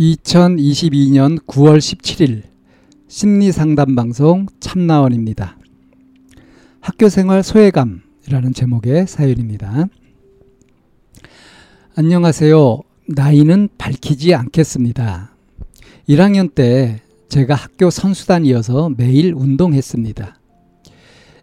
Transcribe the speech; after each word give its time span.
2022년 0.00 1.38
9월 1.44 1.76
17일 1.76 2.44
심리 3.06 3.52
상담 3.52 3.94
방송 3.94 4.46
참나원입니다. 4.58 5.58
학교 6.80 7.10
생활 7.10 7.42
소외감이라는 7.42 8.54
제목의 8.54 9.06
사연입니다. 9.06 9.88
안녕하세요. 11.96 12.80
나이는 13.08 13.68
밝히지 13.76 14.34
않겠습니다. 14.34 15.36
1학년 16.08 16.54
때 16.54 17.02
제가 17.28 17.54
학교 17.54 17.90
선수단이어서 17.90 18.92
매일 18.96 19.34
운동했습니다. 19.34 20.34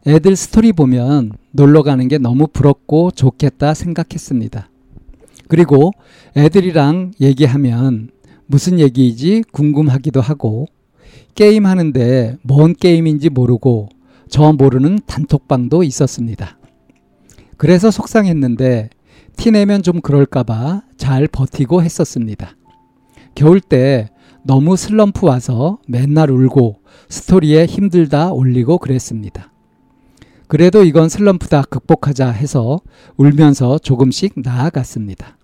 애들 0.08 0.36
스토리 0.36 0.74
보면 0.74 1.34
놀러 1.52 1.84
가는 1.84 2.08
게 2.08 2.18
너무 2.18 2.48
부럽고 2.48 3.12
좋겠다 3.12 3.76
생각했습니다. 3.76 4.68
그리고 5.48 5.92
애들이랑 6.36 7.12
얘기하면 7.22 8.10
무슨 8.48 8.80
얘기이지 8.80 9.44
궁금하기도 9.52 10.22
하고 10.22 10.66
게임 11.36 11.66
하는데 11.66 12.38
뭔 12.42 12.74
게임인지 12.74 13.30
모르고 13.30 13.90
저 14.30 14.54
모르는 14.54 15.00
단톡방도 15.06 15.84
있었습니다. 15.84 16.58
그래서 17.58 17.92
속상했는데 17.92 18.90
티내면 19.36 19.84
좀 19.84 20.02
그럴까봐 20.02 20.84
잘 20.98 21.28
버티고 21.28 21.84
했었습니다. 21.84 22.56
겨울 23.36 23.62
때 23.62 24.10
너무 24.44 24.76
슬럼프 24.76 25.26
와서 25.28 25.80
맨날 25.88 26.32
울고 26.32 26.80
스토리에 27.10 27.66
힘들다 27.66 28.32
올리고 28.32 28.78
그랬습니다. 28.80 29.52
그래도 30.48 30.84
이건 30.84 31.10
슬럼프다 31.10 31.64
극복하자 31.64 32.30
해서 32.30 32.80
울면서 33.18 33.78
조금씩 33.80 34.34
나아갔습니다. 34.38 35.37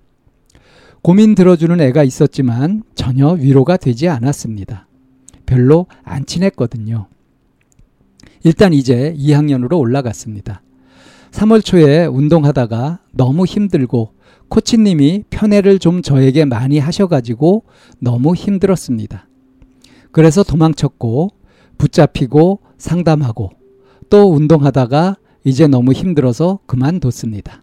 고민 1.04 1.36
들어주는 1.36 1.82
애가 1.82 2.06
있었지만 2.06 2.82
전혀 2.96 3.32
위로가 3.32 3.76
되지 3.76 4.08
않았습니다. 4.08 4.88
별로 5.46 5.86
안 6.02 6.26
친했거든요. 6.26 7.08
일단 8.46 8.72
이제 8.72 9.14
2학년으로 9.20 9.78
올라갔습니다. 9.80 10.62
3월 11.32 11.64
초에 11.64 12.06
운동하다가 12.06 13.00
너무 13.12 13.44
힘들고 13.44 14.14
코치님이 14.48 15.26
편애를 15.30 15.80
좀 15.80 16.02
저에게 16.02 16.46
많이 16.46 16.80
하셔가지고 16.80 17.66
너무 18.00 18.34
힘들었습니다. 18.34 19.28
그래서 20.14 20.42
도망쳤고 20.42 21.32
붙잡히고 21.80 22.62
상담하고 22.78 23.50
또 24.10 24.32
운동하다가 24.32 25.18
이제 25.44 25.68
너무 25.68 25.92
힘들어서 25.92 26.60
그만뒀습니다. 26.66 27.62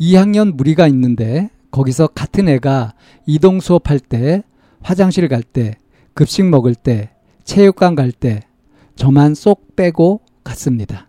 2학년 0.00 0.54
무리가 0.54 0.88
있는데 0.88 1.50
거기서 1.74 2.06
같은 2.06 2.48
애가 2.48 2.94
이동 3.26 3.58
수업할 3.58 3.98
때, 3.98 4.44
화장실 4.80 5.26
갈 5.26 5.42
때, 5.42 5.74
급식 6.14 6.44
먹을 6.44 6.76
때, 6.76 7.10
체육관 7.42 7.96
갈 7.96 8.12
때, 8.12 8.42
저만 8.94 9.34
쏙 9.34 9.74
빼고 9.74 10.20
갔습니다. 10.44 11.08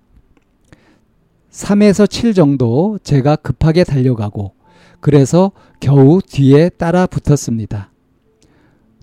3에서 1.51 2.09
7 2.09 2.33
정도 2.33 2.97
제가 3.03 3.35
급하게 3.35 3.83
달려가고, 3.83 4.55
그래서 5.01 5.51
겨우 5.79 6.19
뒤에 6.19 6.69
따라 6.69 7.05
붙었습니다. 7.05 7.91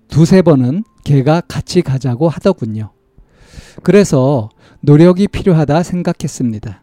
두세 0.09 0.43
번은 0.43 0.83
걔가 1.05 1.43
같이 1.43 1.83
가자고 1.83 2.29
하더군요. 2.29 2.91
그래서 3.85 4.49
노력이 4.81 5.29
필요하다 5.29 5.85
생각했습니다. 5.85 6.82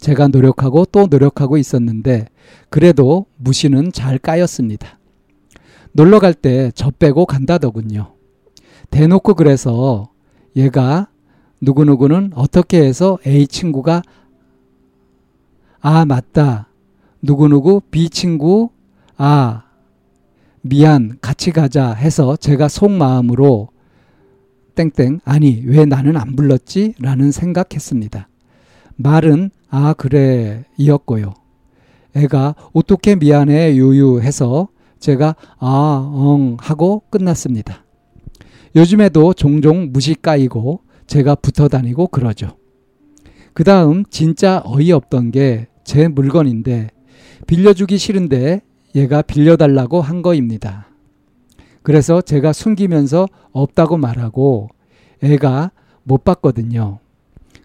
제가 0.00 0.28
노력하고 0.28 0.86
또 0.86 1.06
노력하고 1.06 1.56
있었는데 1.58 2.26
그래도 2.70 3.26
무시는 3.36 3.92
잘 3.92 4.18
까였습니다. 4.18 4.98
놀러 5.92 6.18
갈 6.20 6.34
때 6.34 6.70
저 6.74 6.90
빼고 6.90 7.26
간다더군요. 7.26 8.14
대놓고 8.90 9.34
그래서 9.34 10.10
얘가 10.56 11.08
누구누구는 11.60 12.32
어떻게 12.34 12.82
해서 12.82 13.18
A 13.26 13.46
친구가 13.46 14.02
아 15.80 16.04
맞다 16.04 16.68
누구누구 17.22 17.82
B 17.90 18.08
친구 18.08 18.70
아 19.16 19.64
미안 20.62 21.18
같이 21.20 21.52
가자 21.52 21.92
해서 21.92 22.36
제가 22.36 22.68
속마음으로 22.68 23.68
땡땡 24.74 25.20
아니 25.24 25.62
왜 25.66 25.84
나는 25.84 26.16
안 26.16 26.36
불렀지 26.36 26.94
라는 26.98 27.30
생각했습니다. 27.32 28.28
말은 29.02 29.50
아, 29.68 29.92
그래. 29.94 30.64
이었고요. 30.76 31.34
애가 32.14 32.54
어떻게 32.72 33.14
미안해 33.14 33.76
유유해서 33.76 34.68
제가 34.98 35.36
아, 35.58 36.10
엉 36.12 36.56
하고 36.60 37.02
끝났습니다. 37.10 37.84
요즘에도 38.76 39.32
종종 39.34 39.90
무시 39.92 40.14
까이고 40.14 40.80
제가 41.06 41.34
붙어 41.36 41.68
다니고 41.68 42.08
그러죠. 42.08 42.56
그 43.52 43.64
다음 43.64 44.04
진짜 44.10 44.62
어이없던 44.64 45.30
게 45.30 45.70
제 45.90 46.06
물건인데 46.06 46.88
빌려주기 47.48 47.98
싫은데 47.98 48.62
얘가 48.94 49.22
빌려달라고 49.22 50.00
한 50.00 50.22
거입니다. 50.22 50.86
그래서 51.82 52.20
제가 52.20 52.52
숨기면서 52.52 53.26
없다고 53.50 53.96
말하고 53.96 54.68
애가 55.20 55.72
못 56.04 56.22
받거든요. 56.22 57.00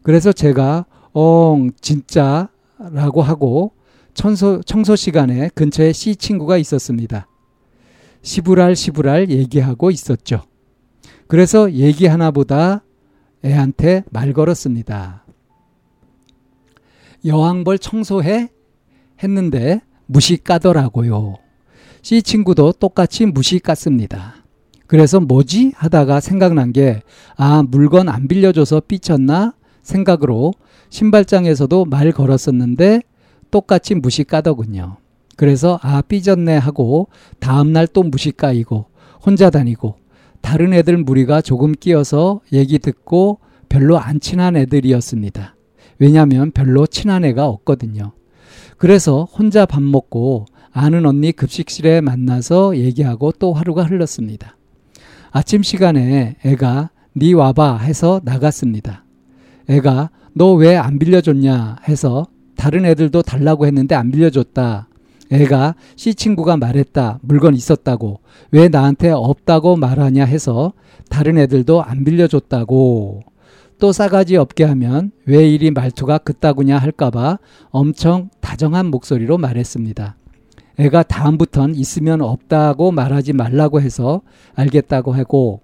그래서 0.02 0.32
제가 0.32 0.88
엉 1.18 1.72
진짜라고 1.80 3.22
하고 3.22 3.72
청소, 4.14 4.62
청소 4.64 4.98
시간에 4.98 5.50
근처에 5.56 5.94
C 5.94 6.18
친구가 6.18 6.58
있었습니다. 6.58 7.28
시부랄 8.22 8.76
시부랄 8.76 9.30
얘기하고 9.30 9.92
있었죠. 9.92 10.44
그래서 11.28 11.72
얘기 11.72 12.06
하나보다 12.06 12.84
애한테 13.46 14.04
말 14.12 14.34
걸었습니다. 14.34 15.24
여왕벌 17.24 17.80
청소해? 17.80 18.50
했는데 19.24 19.80
무시 20.08 20.36
까더라고요. 20.36 21.36
C 22.02 22.22
친구도 22.24 22.74
똑같이 22.74 23.26
무시 23.26 23.60
깠습니다. 23.60 24.34
그래서 24.86 25.22
뭐지? 25.22 25.72
하다가 25.76 26.20
생각난 26.20 26.74
게, 26.74 27.02
아, 27.38 27.64
물건 27.64 28.10
안 28.10 28.28
빌려줘서 28.28 28.82
삐쳤나? 28.82 29.54
생각으로 29.86 30.54
신발장에서도 30.90 31.86
말 31.86 32.12
걸었었는데 32.12 33.02
똑같이 33.52 33.96
무시 33.96 34.24
까더군요. 34.24 34.98
그래서 35.38 35.80
아 35.82 36.02
삐졌네 36.02 36.58
하고 36.58 37.08
다음날 37.40 37.88
또 37.88 38.04
무시 38.04 38.32
까이고 38.32 38.86
혼자 39.26 39.50
다니고 39.50 39.96
다른 40.42 40.74
애들 40.74 40.98
무리가 40.98 41.42
조금 41.42 41.72
끼어서 41.72 42.42
얘기 42.52 42.80
듣고 42.80 43.40
별로 43.70 43.98
안 43.98 44.20
친한 44.20 44.56
애들이었습니다. 44.56 45.56
왜냐하면 46.00 46.52
별로 46.52 46.86
친한 46.86 47.24
애가 47.24 47.48
없거든요. 47.48 48.12
그래서 48.78 49.24
혼자 49.24 49.66
밥 49.66 49.82
먹고 49.82 50.46
아는 50.72 51.06
언니 51.06 51.32
급식실에 51.32 52.02
만나서 52.02 52.78
얘기하고 52.78 53.32
또 53.34 53.54
하루가 53.54 53.84
흘렀습니다. 53.84 54.58
아침 55.32 55.64
시간에 55.64 56.36
애가 56.44 56.90
니 57.16 57.34
와봐 57.34 57.78
해서 57.78 58.20
나갔습니다. 58.24 59.05
애가 59.70 60.10
너 60.34 60.56
왜 60.58 60.76
안 60.78 61.00
빌려줬냐 61.00 61.78
해서 61.88 62.28
다른 62.56 62.86
애들도 62.86 63.22
달라고 63.22 63.66
했는데 63.66 63.96
안 63.96 64.12
빌려줬다. 64.12 64.88
애가 65.32 65.76
C 65.96 66.14
친구가 66.14 66.58
말했다. 66.58 67.20
물건 67.22 67.56
있었다고. 67.56 68.20
왜 68.52 68.68
나한테 68.70 69.10
없다고 69.10 69.76
말하냐 69.76 70.26
해서 70.26 70.74
다른 71.10 71.38
애들도 71.38 71.84
안 71.84 72.04
빌려줬다고. 72.04 73.22
또 73.80 73.92
싸가지 73.92 74.38
없게 74.38 74.64
하면 74.64 75.12
왜 75.26 75.48
이리 75.50 75.72
말투가 75.72 76.20
그따구냐 76.20 76.78
할까봐 76.78 77.40
엄청 77.72 78.30
다정한 78.40 78.88
목소리로 78.88 79.38
말했습니다. 79.38 80.16
애가 80.78 81.04
다음부턴 81.04 81.76
있으면 81.76 82.22
없다고 82.22 82.92
말하지 82.92 83.34
말라고 83.34 83.82
해서 83.82 84.22
알겠다고 84.56 85.14
하고 85.14 85.62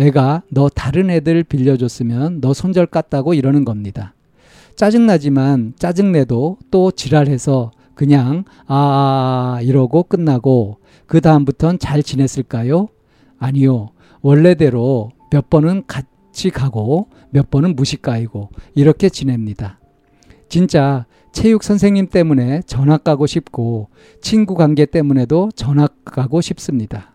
애가 0.00 0.44
너 0.48 0.70
다른 0.70 1.10
애들 1.10 1.44
빌려줬으면 1.44 2.40
너 2.40 2.54
손절 2.54 2.86
깠다고 2.86 3.36
이러는 3.36 3.66
겁니다. 3.66 4.14
짜증나지만 4.74 5.74
짜증내도 5.78 6.56
또 6.70 6.90
지랄해서 6.90 7.70
그냥 7.94 8.44
아 8.66 9.58
이러고 9.62 10.04
끝나고 10.04 10.78
그 11.06 11.20
다음부턴 11.20 11.78
잘 11.78 12.02
지냈을까요? 12.02 12.88
아니요. 13.38 13.90
원래대로 14.22 15.10
몇 15.30 15.50
번은 15.50 15.84
같이 15.86 16.48
가고 16.48 17.08
몇 17.28 17.50
번은 17.50 17.76
무식가이고 17.76 18.48
이렇게 18.74 19.10
지냅니다. 19.10 19.80
진짜 20.48 21.04
체육 21.32 21.62
선생님 21.62 22.06
때문에 22.06 22.62
전학 22.62 23.04
가고 23.04 23.26
싶고 23.26 23.90
친구 24.22 24.54
관계 24.54 24.86
때문에도 24.86 25.50
전학 25.54 26.06
가고 26.06 26.40
싶습니다. 26.40 27.12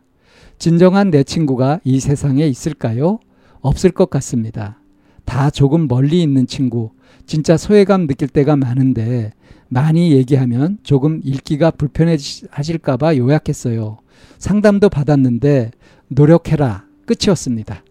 진정한 0.66 1.12
내 1.12 1.24
친구가 1.24 1.80
이 1.84 2.00
세상에 2.00 2.48
있을까요? 2.48 3.20
없을 3.62 3.92
것 3.92 4.10
같습니다. 4.10 4.80
다 5.24 5.52
조금 5.52 5.88
멀리 5.88 6.24
있는 6.24 6.48
친구, 6.48 6.90
진짜 7.28 7.56
소외감 7.56 8.08
느낄 8.08 8.28
때가 8.28 8.56
많은데 8.56 9.32
많이 9.68 10.12
얘기하면 10.14 10.80
조금 10.82 11.22
읽기가 11.24 11.70
불편해하실까봐 11.70 13.16
요약했어요. 13.16 14.00
상담도 14.40 14.90
받았는데 14.90 15.70
노력해라 16.08 16.86
끝이었습니다. 17.06 17.84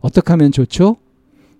어떻게 0.00 0.30
하면 0.30 0.52
좋죠? 0.52 0.98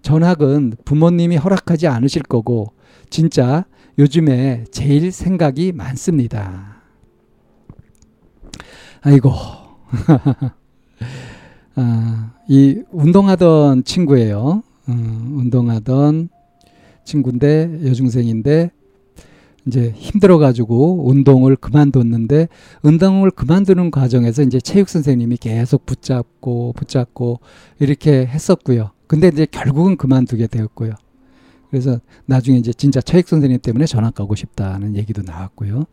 전학은 0.02 0.74
부모님이 0.84 1.36
허락하지 1.36 1.88
않으실 1.88 2.22
거고 2.22 2.74
진짜 3.10 3.64
요즘에 3.98 4.66
제일 4.70 5.10
생각이 5.10 5.72
많습니다. 5.72 6.80
아이고. 9.00 9.32
아, 11.76 12.32
이 12.48 12.82
운동하던 12.90 13.84
친구예요. 13.84 14.62
음, 14.88 15.34
운동하던 15.38 16.28
친구인데 17.04 17.80
여중생인데 17.86 18.70
이제 19.66 19.92
힘들어가지고 19.94 21.08
운동을 21.08 21.56
그만뒀는데 21.56 22.48
운동을 22.82 23.30
그만두는 23.30 23.90
과정에서 23.90 24.42
이제 24.42 24.60
체육 24.60 24.88
선생님이 24.88 25.36
계속 25.36 25.86
붙잡고 25.86 26.72
붙잡고 26.74 27.40
이렇게 27.78 28.26
했었고요. 28.26 28.90
근데 29.06 29.28
이제 29.28 29.46
결국은 29.50 29.96
그만두게 29.96 30.46
되었고요. 30.46 30.94
그래서 31.70 32.00
나중에 32.26 32.58
이제 32.58 32.72
진짜 32.72 33.00
체육 33.00 33.28
선생님 33.28 33.60
때문에 33.60 33.86
전학 33.86 34.14
가고 34.14 34.34
싶다는 34.34 34.96
얘기도 34.96 35.22
나왔고요. 35.22 35.84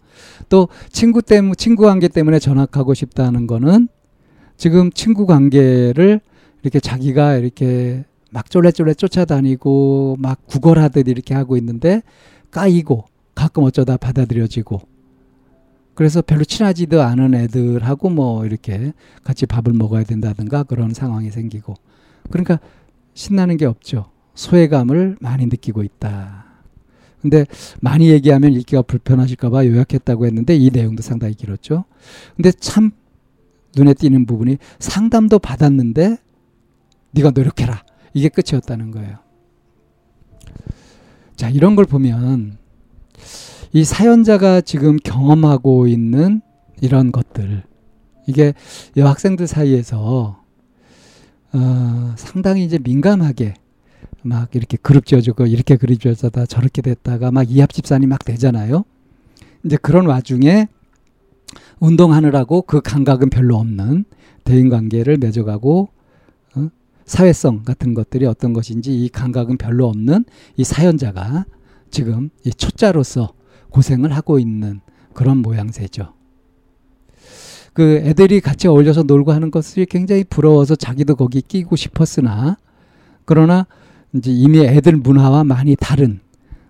또 0.50 0.70
친구 0.90 1.22
때문에 1.22 1.54
친구 1.56 1.84
관계 1.84 2.08
때문에 2.08 2.40
전학하고 2.40 2.94
싶다는 2.94 3.46
거는 3.48 3.88
지금 4.58 4.92
친구 4.92 5.26
관계를 5.26 6.20
이렇게 6.64 6.80
자기가 6.80 7.36
이렇게 7.36 8.04
막 8.32 8.50
쫄래쫄래 8.50 8.96
쫓아다니고 8.96 10.18
막 10.20 10.46
구걸하듯 10.48 11.08
이렇게 11.08 11.34
하고 11.34 11.56
있는데 11.58 12.02
까이고 12.52 13.06
가끔 13.36 13.64
어쩌다 13.64 13.98
받아들여지고 13.98 14.82
그래서 15.94 16.22
별로 16.22 16.44
친하지도 16.44 17.02
않은 17.02 17.34
애들하고 17.34 18.10
뭐 18.10 18.46
이렇게 18.46 18.94
같이 19.24 19.46
밥을 19.46 19.74
먹어야 19.74 20.04
된다든가 20.04 20.64
그런 20.64 20.94
상황이 20.94 21.32
생기고 21.32 21.76
그러니까 22.30 22.60
신나는 23.14 23.58
게 23.58 23.66
없죠. 23.66 24.12
소외감을 24.36 25.18
많이 25.20 25.46
느끼고 25.46 25.84
있다. 25.84 26.46
근데 27.22 27.46
많이 27.82 28.10
얘기하면 28.10 28.54
읽기가 28.54 28.84
불편하실까봐 28.84 29.66
요약했다고 29.66 30.28
했는데 30.28 30.56
이 30.56 30.70
내용도 30.72 31.02
상당히 31.02 31.34
길었죠. 31.34 31.86
근데 32.36 32.52
참 32.52 32.92
눈에 33.76 33.94
띄는 33.94 34.26
부분이 34.26 34.58
상담도 34.80 35.40
받았는데 35.40 36.18
네가 37.12 37.32
노력해라. 37.32 37.84
이게 38.14 38.30
끝이었다는 38.30 38.92
거예요. 38.92 39.18
자, 41.36 41.50
이런 41.50 41.76
걸 41.76 41.86
보면 41.86 42.58
이 43.74 43.84
사연자가 43.84 44.62
지금 44.62 44.98
경험하고 44.98 45.88
있는 45.88 46.42
이런 46.82 47.12
것들 47.12 47.64
이게 48.28 48.54
여학생들 48.96 49.48
사이에서 49.48 50.42
어, 51.54 52.14
상당히 52.18 52.66
이제 52.66 52.78
민감하게 52.78 53.54
막 54.24 54.54
이렇게 54.56 54.78
그룹 54.78 55.06
지어주고 55.06 55.46
이렇게 55.46 55.78
그룹 55.78 56.00
지어주다 56.00 56.46
저렇게 56.46 56.82
됐다가 56.82 57.32
막 57.32 57.50
이합 57.50 57.72
집산이 57.72 58.08
막 58.08 58.26
되잖아요. 58.26 58.84
이제 59.64 59.78
그런 59.78 60.06
와중에 60.06 60.68
운동하느라고 61.80 62.64
그 62.64 62.82
감각은 62.82 63.30
별로 63.30 63.58
없는 63.58 64.06
대인 64.44 64.70
관계를 64.70 65.18
맺어가고 65.18 65.90
어? 66.56 66.70
사회성 67.06 67.64
같은 67.64 67.94
것들이 67.94 68.26
어떤 68.26 68.54
것인지 68.54 69.04
이 69.04 69.10
감각은 69.10 69.58
별로 69.58 69.88
없는 69.88 70.26
이 70.56 70.64
사연자가 70.64 71.46
지금 71.92 72.30
이 72.44 72.52
초짜로서 72.52 73.34
고생을 73.70 74.14
하고 74.14 74.40
있는 74.40 74.82
그런 75.14 75.38
모양새죠. 75.38 76.14
그 77.74 78.02
애들이 78.04 78.42
같이 78.42 78.68
어울려서 78.68 79.04
놀고 79.04 79.32
하는 79.32 79.52
것이 79.52 79.86
굉장히 79.88 80.24
부러워서 80.24 80.76
자기도 80.76 81.16
거기 81.16 81.42
끼고 81.42 81.76
싶었으나 81.76 82.58
그러나 83.26 83.68
이제 84.14 84.32
이미 84.32 84.60
애들 84.60 84.96
문화와 84.96 85.44
많이 85.44 85.76
다른 85.76 86.20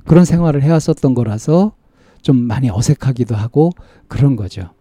그런 0.05 0.25
생활을 0.25 0.63
해왔었던 0.63 1.13
거라서 1.13 1.73
좀 2.21 2.35
많이 2.37 2.69
어색하기도 2.69 3.35
하고 3.35 3.71
그런 4.07 4.35
거죠. 4.35 4.71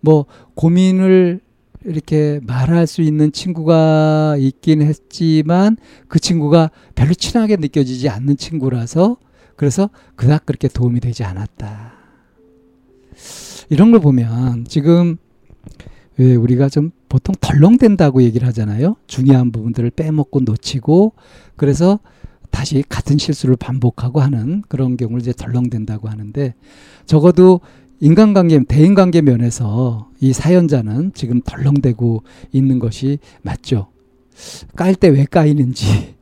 뭐 0.00 0.26
고민을 0.54 1.40
이렇게 1.84 2.40
말할 2.42 2.86
수 2.86 3.00
있는 3.02 3.32
친구가 3.32 4.36
있긴 4.38 4.82
했지만 4.82 5.76
그 6.08 6.18
친구가 6.18 6.70
별로 6.94 7.14
친하게 7.14 7.56
느껴지지 7.56 8.08
않는 8.08 8.36
친구라서 8.36 9.16
그래서 9.56 9.90
그닥 10.16 10.46
그렇게 10.46 10.68
도움이 10.68 11.00
되지 11.00 11.24
않았다. 11.24 11.92
이런 13.70 13.92
걸 13.92 14.00
보면 14.00 14.64
지금 14.68 15.16
왜 16.16 16.34
우리가 16.34 16.68
좀 16.68 16.90
보통 17.08 17.34
덜렁댄다고 17.40 18.22
얘기를 18.22 18.46
하잖아요. 18.48 18.96
중요한 19.06 19.52
부분들을 19.52 19.90
빼먹고 19.90 20.40
놓치고 20.40 21.14
그래서 21.56 21.98
다시 22.50 22.82
같은 22.88 23.16
실수를 23.16 23.56
반복하고 23.56 24.20
하는 24.20 24.62
그런 24.68 24.96
경우를 24.96 25.20
이제 25.20 25.32
덜렁댄다고 25.32 26.08
하는데 26.08 26.54
적어도 27.06 27.60
인간관계, 28.00 28.64
대인관계 28.64 29.22
면에서 29.22 30.08
이 30.20 30.32
사연자는 30.32 31.12
지금 31.14 31.40
덜렁대고 31.42 32.22
있는 32.52 32.78
것이 32.78 33.18
맞죠. 33.42 33.88
깔 34.76 34.94
때 34.94 35.08
왜 35.10 35.26
까이는지, 35.26 36.14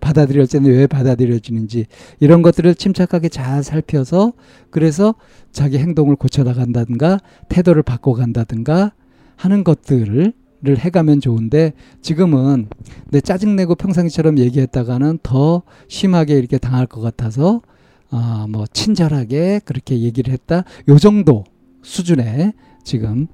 받아들일 0.00 0.46
때는 0.46 0.70
왜 0.70 0.86
받아들여지는지 0.86 1.86
이런 2.20 2.42
것들을 2.42 2.74
침착하게 2.74 3.28
잘 3.28 3.62
살펴서 3.64 4.34
그래서 4.70 5.14
자기 5.50 5.78
행동을 5.78 6.14
고쳐나간다든가 6.14 7.18
태도를 7.48 7.82
바꿔간다든가 7.82 8.92
하는 9.36 9.64
것들을 9.64 10.32
해가면 10.66 11.20
좋은데 11.20 11.72
지금은 12.02 12.68
내 13.10 13.20
짜증내고 13.20 13.76
평상시처럼 13.76 14.38
얘기했다가는 14.38 15.20
더 15.22 15.62
심하게 15.88 16.34
이렇게 16.34 16.58
당할 16.58 16.86
것 16.86 17.00
같아서 17.00 17.62
어, 18.10 18.46
뭐 18.48 18.66
친절하게 18.72 19.60
그렇게 19.64 20.00
얘기를 20.00 20.32
했다. 20.32 20.64
요 20.88 20.98
정도 20.98 21.44
수준의 21.82 22.52
지금 22.84 23.26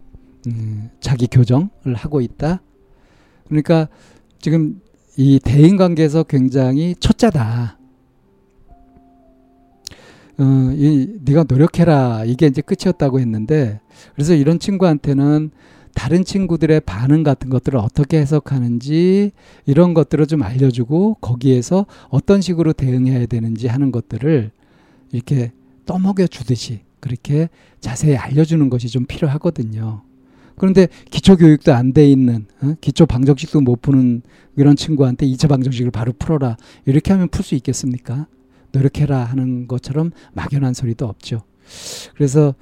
음, 0.47 0.91
자기 1.01 1.27
교정을 1.27 1.95
하고 1.95 2.21
있다. 2.21 2.61
그러니까 3.49 3.89
지금 4.41 4.81
이 5.17 5.39
대인 5.43 5.77
관계에서 5.77 6.25
굉장히 6.25 6.95
초짜다. 6.99 7.79
어, 10.39 10.73
이 10.75 11.19
네가 11.25 11.45
노력해라. 11.49 12.25
이게 12.25 12.47
이제 12.47 12.61
끝이었다고 12.61 13.21
했는데 13.21 13.81
그래서 14.15 14.35
이런 14.35 14.59
친구한테는 14.59 15.53
다른 15.95 16.25
친구들의 16.25 16.81
반응 16.81 17.23
같은 17.23 17.49
것들을 17.49 17.79
어떻게 17.79 18.19
해석하는지 18.19 19.31
이런 19.65 19.95
것들을 19.95 20.27
좀 20.27 20.43
알려주고 20.43 21.19
거기에서 21.21 21.87
어떤 22.09 22.41
식으로 22.41 22.73
대응해야 22.73 23.27
되는지 23.27 23.69
하는 23.69 23.93
것들을 23.93 24.51
이렇게 25.15 25.53
떠먹여 25.87 26.27
주듯이 26.27 26.81
그렇게 26.99 27.49
자세히 27.81 28.17
알려주는 28.17 28.69
것이 28.69 28.89
좀 28.89 29.07
필요하거든요. 29.07 30.03
그런데 30.57 30.89
기초 31.11 31.37
교육도 31.37 31.73
안 31.73 31.93
돼 31.93 32.09
있는 32.11 32.47
어? 32.63 32.75
기초 32.81 33.07
방정식도 33.07 33.61
못 33.61 33.81
푸는 33.81 34.23
이런 34.57 34.77
친구한테 34.77 35.27
2차 35.27 35.49
방정식을 35.49 35.91
바로 35.91 36.13
풀어라 36.19 36.57
이렇게 36.87 37.13
하면 37.13 37.29
풀 37.29 37.45
수 37.45 37.55
있겠습니까? 37.55 38.27
노력해라 38.73 39.25
하는 39.25 39.69
것처럼 39.69 40.11
막연한 40.33 40.75
소리도 40.75 41.07
없죠. 41.07 41.43
그래서 42.17 42.55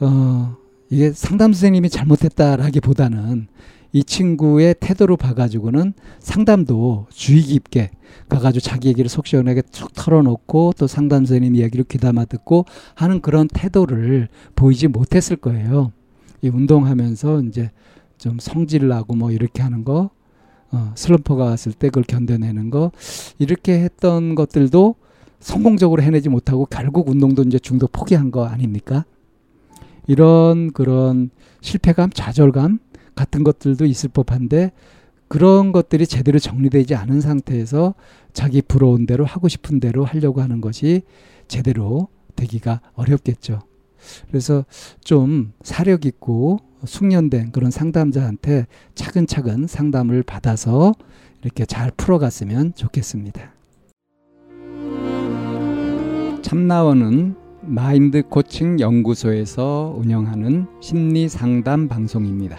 어 0.00 0.56
이게 0.90 1.12
상담 1.12 1.52
선생님이 1.52 1.88
잘못했다라기보다는 1.88 3.48
이 3.92 4.04
친구의 4.04 4.74
태도로 4.80 5.16
봐가지고는 5.16 5.94
상담도 6.20 7.06
주의 7.10 7.42
깊게 7.42 7.90
가가지고 8.28 8.60
자기 8.60 8.88
얘기를 8.88 9.08
속 9.08 9.26
시원하게 9.26 9.62
툭 9.70 9.92
털어놓고 9.94 10.74
또 10.78 10.86
상담 10.86 11.24
선생님 11.24 11.54
이야기를 11.56 11.84
귀담아 11.84 12.26
듣고 12.26 12.64
하는 12.94 13.20
그런 13.20 13.48
태도를 13.48 14.28
보이지 14.54 14.88
못했을 14.88 15.36
거예요. 15.36 15.92
이 16.42 16.48
운동하면서 16.48 17.42
이제 17.42 17.70
좀 18.18 18.38
성질 18.38 18.88
나고 18.88 19.14
뭐 19.14 19.30
이렇게 19.30 19.62
하는 19.62 19.84
거, 19.84 20.10
어, 20.72 20.92
슬럼프가 20.94 21.44
왔을 21.44 21.72
때 21.72 21.88
그걸 21.88 22.04
견뎌내는 22.04 22.70
거, 22.70 22.90
이렇게 23.38 23.80
했던 23.80 24.34
것들도 24.34 24.96
성공적으로 25.38 26.02
해내지 26.02 26.28
못하고 26.28 26.66
결국 26.66 27.08
운동도 27.08 27.42
이제 27.42 27.58
중도 27.58 27.86
포기한 27.86 28.30
거 28.30 28.46
아닙니까? 28.46 29.04
이런 30.06 30.72
그런 30.72 31.30
실패감, 31.60 32.10
좌절감 32.10 32.78
같은 33.16 33.42
것들도 33.42 33.84
있을 33.86 34.10
법한데 34.10 34.70
그런 35.28 35.72
것들이 35.72 36.06
제대로 36.06 36.38
정리되지 36.38 36.94
않은 36.94 37.20
상태에서 37.20 37.94
자기 38.32 38.62
부러운 38.62 39.06
대로 39.06 39.24
하고 39.24 39.48
싶은 39.48 39.80
대로 39.80 40.04
하려고 40.04 40.40
하는 40.40 40.60
것이 40.60 41.02
제대로 41.48 42.06
되기가 42.36 42.80
어렵겠죠. 42.94 43.60
그래서 44.28 44.64
좀 45.02 45.52
사력 45.62 46.06
있고 46.06 46.60
숙련된 46.84 47.50
그런 47.50 47.72
상담자한테 47.72 48.66
차근차근 48.94 49.66
상담을 49.66 50.22
받아서 50.22 50.94
이렇게 51.42 51.64
잘 51.64 51.90
풀어갔으면 51.96 52.74
좋겠습니다. 52.74 53.52
참나원은 56.42 57.34
마인드 57.62 58.22
코칭 58.28 58.78
연구소에서 58.78 59.96
운영하는 59.98 60.68
심리 60.80 61.28
상담 61.28 61.88
방송입니다. 61.88 62.58